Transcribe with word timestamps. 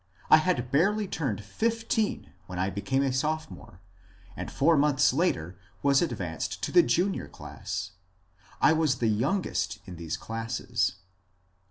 I 0.31 0.39
bad 0.39 0.71
barely 0.71 1.07
turned 1.07 1.43
fifteen 1.45 2.33
wben 2.49 2.57
I 2.57 2.71
became 2.71 3.03
a 3.03 3.13
Sopbomore, 3.13 3.81
and 4.35 4.49
four 4.51 4.75
montbs 4.75 5.13
later 5.13 5.59
was 5.83 6.01
advanced 6.01 6.63
to 6.63 6.71
tbe 6.71 6.87
Junior 6.87 7.27
class. 7.27 7.91
I 8.59 8.73
was 8.73 8.95
tbe 8.95 9.11
youngest 9.15 9.77
in 9.85 9.97
tbese 9.97 10.17
classes. 10.17 10.95